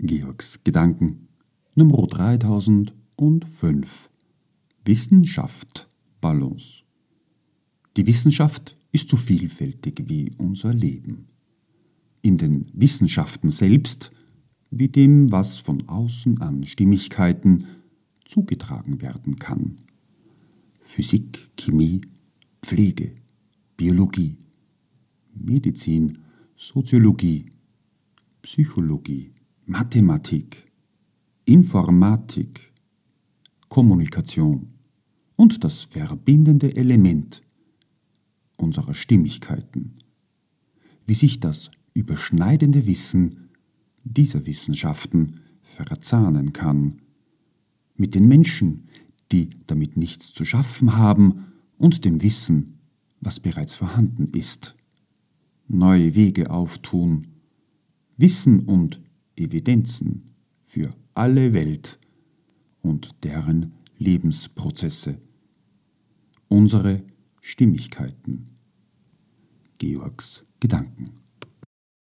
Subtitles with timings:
[0.00, 1.26] Georgs Gedanken
[1.74, 4.10] Nummer 3005
[4.84, 5.90] Wissenschaft
[6.20, 6.84] Balance
[7.96, 11.26] Die Wissenschaft ist so vielfältig wie unser Leben.
[12.22, 14.12] In den Wissenschaften selbst,
[14.70, 17.66] wie dem, was von außen an Stimmigkeiten
[18.24, 19.78] zugetragen werden kann.
[20.80, 22.02] Physik, Chemie,
[22.62, 23.16] Pflege,
[23.76, 24.36] Biologie,
[25.34, 26.18] Medizin,
[26.54, 27.46] Soziologie,
[28.42, 29.32] Psychologie,
[29.70, 30.64] Mathematik,
[31.44, 32.72] Informatik,
[33.68, 34.72] Kommunikation
[35.36, 37.42] und das verbindende Element
[38.56, 39.96] unserer Stimmigkeiten,
[41.04, 43.50] wie sich das überschneidende Wissen
[44.04, 47.02] dieser Wissenschaften verzahnen kann
[47.94, 48.84] mit den Menschen,
[49.32, 51.44] die damit nichts zu schaffen haben,
[51.76, 52.78] und dem Wissen,
[53.20, 54.74] was bereits vorhanden ist.
[55.68, 57.26] Neue Wege auftun,
[58.16, 59.02] Wissen und
[59.38, 60.34] Evidenzen
[60.64, 61.98] für alle Welt
[62.82, 65.20] und deren Lebensprozesse.
[66.48, 67.02] Unsere
[67.40, 68.54] Stimmigkeiten.
[69.78, 71.14] Georgs Gedanken.